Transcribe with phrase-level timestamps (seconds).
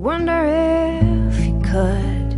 [0.00, 2.34] wonder if you could,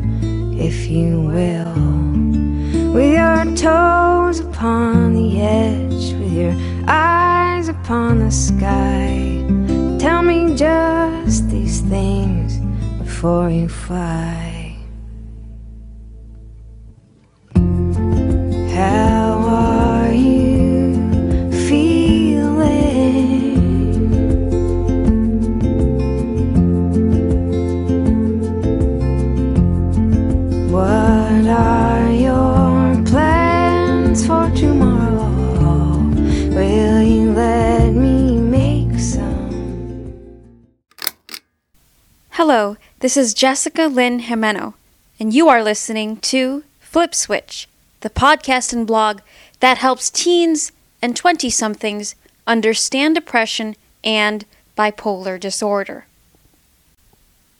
[0.59, 2.93] if you will.
[2.93, 6.56] With your toes upon the edge, with your
[6.88, 9.45] eyes upon the sky.
[10.01, 12.59] Tell me just these things
[12.98, 14.71] before you fly.
[42.45, 44.74] Hello, this is Jessica Lynn Jimeno,
[45.20, 47.69] and you are listening to Flip Switch,
[48.00, 49.20] the podcast and blog
[49.60, 54.45] that helps teens and 20 somethings understand depression and
[54.77, 56.06] bipolar disorder.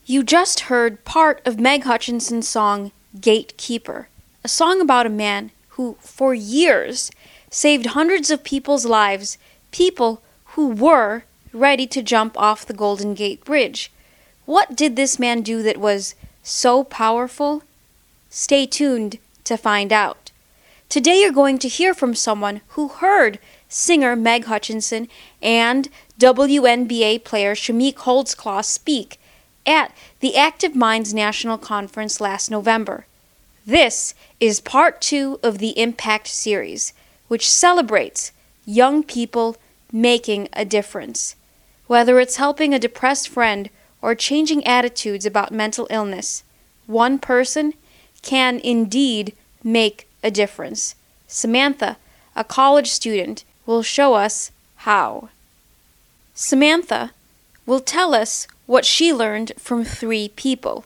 [0.05, 4.09] You just heard part of Meg Hutchinson's song Gatekeeper,
[4.43, 7.09] a song about a man who, for years,
[7.49, 9.37] saved hundreds of people's lives,
[9.71, 10.21] people
[10.57, 13.89] who were ready to jump off the Golden Gate Bridge.
[14.45, 17.63] What did this man do that was so powerful?
[18.29, 20.31] Stay tuned to find out.
[20.89, 25.07] Today you're going to hear from someone who heard singer Meg Hutchinson
[25.41, 29.19] and WNBA player Chamique Holdsclaw speak
[29.65, 33.05] at the Active Minds National Conference last November.
[33.65, 36.93] This is part two of the Impact series,
[37.29, 38.33] which celebrates
[38.65, 39.55] young people
[39.91, 41.35] making a difference.
[41.87, 43.69] Whether it's helping a depressed friend
[44.03, 46.43] or changing attitudes about mental illness,
[46.87, 47.73] one person
[48.21, 50.95] can indeed make a difference.
[51.25, 51.95] Samantha,
[52.35, 54.51] a college student, will show us
[54.87, 55.29] how.
[56.35, 57.11] Samantha
[57.65, 60.83] will tell us what she learned from three people.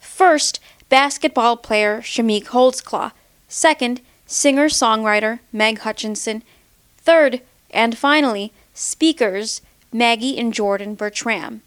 [0.00, 3.12] First, basketball player Chamique Holdsclaw.
[3.48, 6.42] Second, singer songwriter Meg Hutchinson.
[6.98, 9.60] Third, and finally, speakers
[9.92, 11.62] Maggie and Jordan Bertram.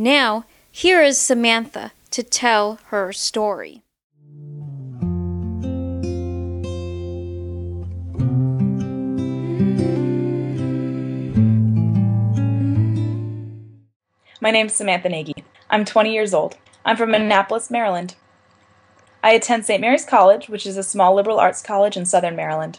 [0.00, 3.82] Now, here is Samantha to tell her story.
[14.40, 15.34] My name's Samantha Nagy.
[15.68, 16.56] I'm 20 years old.
[16.82, 18.14] I'm from Annapolis, Maryland.
[19.22, 19.82] I attend St.
[19.82, 22.78] Mary's College, which is a small liberal arts college in southern Maryland.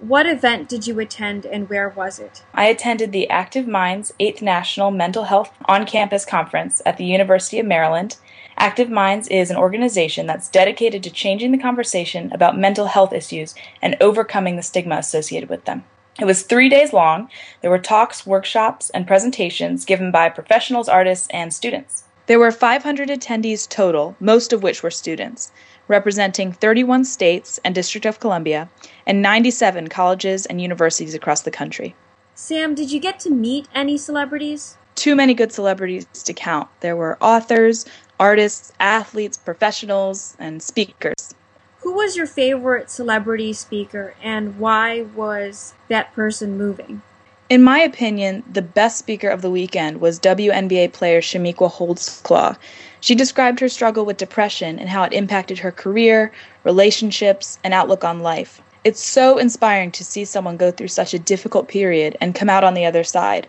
[0.00, 2.42] What event did you attend and where was it?
[2.54, 7.58] I attended the Active Minds 8th National Mental Health on Campus Conference at the University
[7.58, 8.16] of Maryland.
[8.56, 13.54] Active Minds is an organization that's dedicated to changing the conversation about mental health issues
[13.82, 15.84] and overcoming the stigma associated with them.
[16.18, 17.28] It was three days long.
[17.60, 22.04] There were talks, workshops, and presentations given by professionals, artists, and students.
[22.24, 25.52] There were 500 attendees total, most of which were students,
[25.90, 28.70] representing 31 states and District of Columbia,
[29.06, 31.96] and 97 colleges and universities across the country.
[32.36, 34.78] Sam, did you get to meet any celebrities?
[34.94, 36.68] Too many good celebrities to count.
[36.78, 37.86] There were authors,
[38.20, 41.34] artists, athletes, professionals, and speakers.
[41.80, 47.02] Who was your favorite celebrity speaker and why was that person moving?
[47.50, 52.56] In my opinion, the best speaker of the weekend was WNBA player Chamique Holdsclaw.
[53.00, 56.30] She described her struggle with depression and how it impacted her career,
[56.62, 58.62] relationships, and outlook on life.
[58.84, 62.62] It's so inspiring to see someone go through such a difficult period and come out
[62.62, 63.48] on the other side.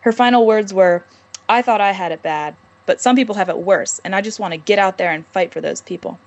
[0.00, 1.04] Her final words were,
[1.50, 4.40] I thought I had it bad, but some people have it worse, and I just
[4.40, 6.18] want to get out there and fight for those people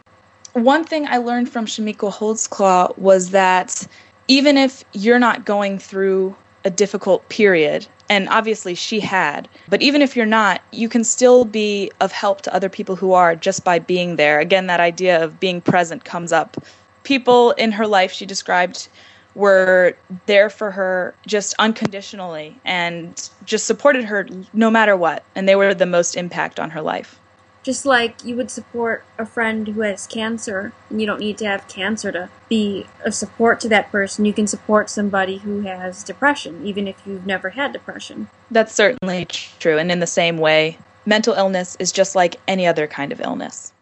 [0.54, 3.88] one thing I learned from Chamique Holdsclaw was that
[4.28, 10.02] even if you're not going through a difficult period, and obviously she had, but even
[10.02, 13.64] if you're not, you can still be of help to other people who are just
[13.64, 14.40] by being there.
[14.40, 16.58] Again, that idea of being present comes up.
[17.04, 18.90] People in her life she described
[19.36, 25.56] were there for her just unconditionally and just supported her no matter what, and they
[25.56, 27.19] were the most impact on her life.
[27.62, 31.46] Just like you would support a friend who has cancer, and you don't need to
[31.46, 34.24] have cancer to be a support to that person.
[34.24, 38.30] You can support somebody who has depression, even if you've never had depression.
[38.50, 39.78] That's certainly true.
[39.78, 43.74] And in the same way, mental illness is just like any other kind of illness.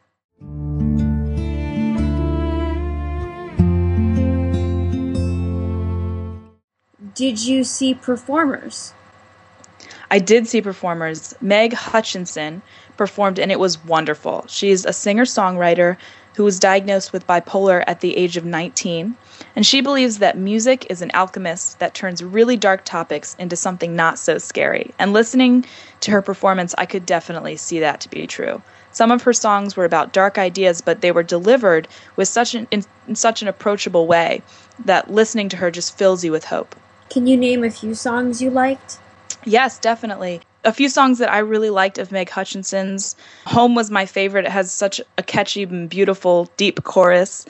[7.14, 8.94] Did you see performers?
[10.10, 11.36] I did see performers.
[11.42, 12.62] Meg Hutchinson
[12.96, 14.46] performed, and it was wonderful.
[14.48, 15.98] She's a singer songwriter
[16.36, 19.18] who was diagnosed with bipolar at the age of 19.
[19.56, 23.96] And she believes that music is an alchemist that turns really dark topics into something
[23.96, 24.94] not so scary.
[25.00, 25.66] And listening
[26.02, 28.62] to her performance, I could definitely see that to be true.
[28.92, 32.68] Some of her songs were about dark ideas, but they were delivered with such an
[32.70, 34.44] in, in such an approachable way
[34.86, 36.76] that listening to her just fills you with hope.
[37.10, 39.00] Can you name a few songs you liked?
[39.46, 40.42] Yes, definitely.
[40.64, 43.16] A few songs that I really liked of Meg Hutchinson's.
[43.46, 44.46] Home was my favorite.
[44.46, 47.46] It has such a catchy and beautiful, deep chorus.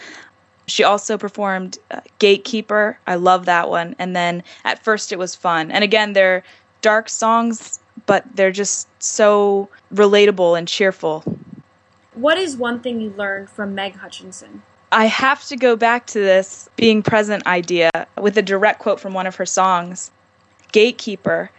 [0.67, 2.99] She also performed uh, Gatekeeper.
[3.07, 3.95] I love that one.
[3.97, 5.71] And then at first it was fun.
[5.71, 6.43] And again, they're
[6.81, 11.23] dark songs, but they're just so relatable and cheerful.
[12.13, 14.61] What is one thing you learned from Meg Hutchinson?
[14.91, 19.13] I have to go back to this being present idea with a direct quote from
[19.13, 20.11] one of her songs.
[20.71, 21.49] Gatekeeper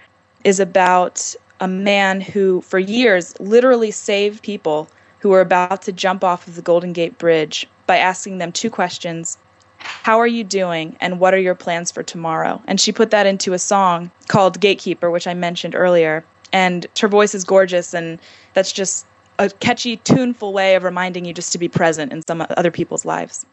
[0.44, 4.88] is about a man who, for years, literally saved people
[5.20, 8.70] who were about to jump off of the Golden Gate Bridge by asking them two
[8.70, 9.38] questions
[9.78, 10.96] How are you doing?
[11.00, 12.62] and what are your plans for tomorrow?
[12.66, 16.24] And she put that into a song called Gatekeeper, which I mentioned earlier.
[16.52, 18.18] And her voice is gorgeous, and
[18.54, 19.06] that's just
[19.38, 23.04] a catchy, tuneful way of reminding you just to be present in some other people's
[23.04, 23.44] lives.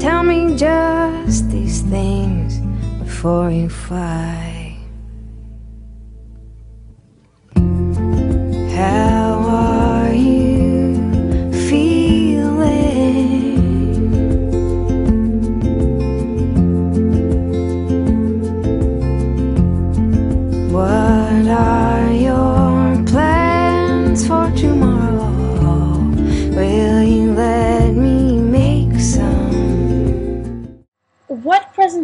[0.00, 2.58] Tell me just these things
[2.98, 4.55] before you fly.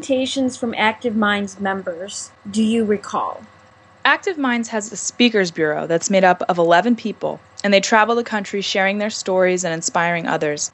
[0.02, 3.40] Presentations from Active Minds members do you recall?
[4.04, 8.16] Active Minds has a speakers bureau that's made up of 11 people, and they travel
[8.16, 10.72] the country sharing their stories and inspiring others.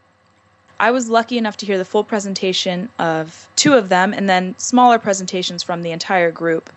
[0.81, 4.57] I was lucky enough to hear the full presentation of two of them and then
[4.57, 6.73] smaller presentations from the entire group.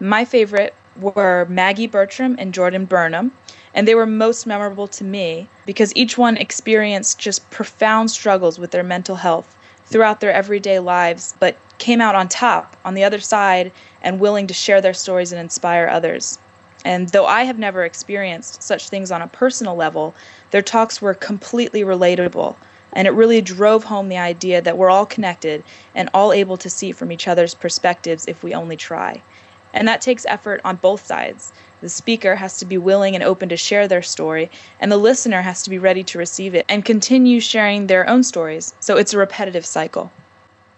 [0.00, 3.30] My favorite were Maggie Bertram and Jordan Burnham,
[3.74, 8.72] and they were most memorable to me because each one experienced just profound struggles with
[8.72, 9.56] their mental health
[9.92, 13.70] throughout their everyday lives, but came out on top on the other side
[14.02, 16.38] and willing to share their stories and inspire others.
[16.84, 20.14] And though I have never experienced such things on a personal level,
[20.50, 22.56] their talks were completely relatable.
[22.94, 25.62] And it really drove home the idea that we're all connected
[25.94, 29.22] and all able to see from each other's perspectives if we only try.
[29.72, 31.52] And that takes effort on both sides.
[31.82, 35.42] The speaker has to be willing and open to share their story, and the listener
[35.42, 38.72] has to be ready to receive it and continue sharing their own stories.
[38.78, 40.12] So it's a repetitive cycle.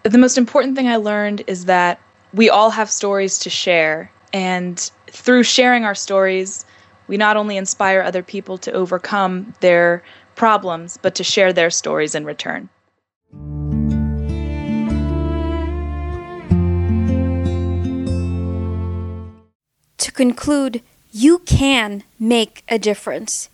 [0.01, 2.01] But the most important thing I learned is that
[2.33, 4.79] we all have stories to share, and
[5.11, 6.65] through sharing our stories,
[7.07, 10.01] we not only inspire other people to overcome their
[10.33, 12.67] problems, but to share their stories in return.
[19.97, 20.81] To conclude,
[21.15, 23.47] you can make a difference.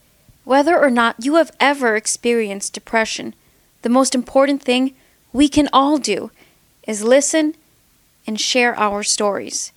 [0.46, 3.36] Whether or not you have ever experienced depression,
[3.84, 4.96] the most important thing
[5.32, 6.32] we can all do
[6.88, 7.54] is listen
[8.26, 9.72] and share our stories.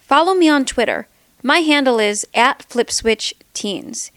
[0.00, 1.06] Follow me on Twitter.
[1.42, 4.10] My handle is at FlipSwitchTeens.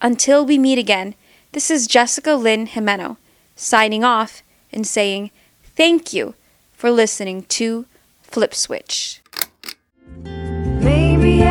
[0.01, 1.15] Until we meet again,
[1.53, 3.15] this is Jessica Lynn Jimeno
[3.55, 5.31] signing off and saying
[5.63, 6.35] thank you
[6.73, 7.85] for listening to
[8.23, 9.21] Flip Switch.
[10.23, 11.41] Maybe